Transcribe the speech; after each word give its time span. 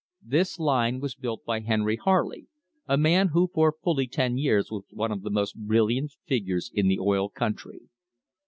This 0.25 0.57
line 0.57 0.99
was 0.99 1.13
built 1.13 1.45
by 1.45 1.59
Henry 1.59 1.95
Harley, 1.95 2.47
a 2.87 2.97
man 2.97 3.27
who 3.33 3.49
for 3.53 3.75
fully 3.83 4.07
ten 4.07 4.35
years 4.35 4.71
was 4.71 4.83
one 4.89 5.11
of 5.11 5.21
the 5.21 5.29
most 5.29 5.55
brilliant 5.55 6.13
figures 6.25 6.71
in 6.73 6.87
the 6.87 6.97
oil 6.97 7.29
country. 7.29 7.81